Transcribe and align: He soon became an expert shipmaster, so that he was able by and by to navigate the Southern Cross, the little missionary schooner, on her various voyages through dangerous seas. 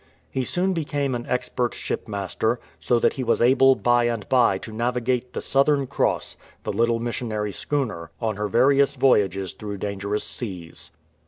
He 0.31 0.43
soon 0.43 0.73
became 0.73 1.13
an 1.13 1.27
expert 1.27 1.75
shipmaster, 1.75 2.59
so 2.79 2.97
that 2.97 3.13
he 3.13 3.23
was 3.23 3.39
able 3.39 3.75
by 3.75 4.05
and 4.05 4.27
by 4.29 4.57
to 4.57 4.73
navigate 4.73 5.33
the 5.33 5.41
Southern 5.41 5.85
Cross, 5.85 6.37
the 6.63 6.73
little 6.73 6.97
missionary 6.97 7.51
schooner, 7.51 8.09
on 8.19 8.35
her 8.35 8.47
various 8.47 8.95
voyages 8.95 9.53
through 9.53 9.77
dangerous 9.77 10.23
seas. 10.23 10.89